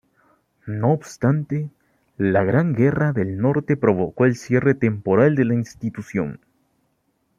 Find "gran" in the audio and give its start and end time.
2.43-2.73